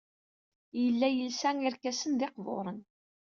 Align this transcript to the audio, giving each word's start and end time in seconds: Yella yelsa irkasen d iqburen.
Yella 0.81 1.07
yelsa 1.11 1.49
irkasen 1.67 2.13
d 2.19 2.21
iqburen. 2.27 2.79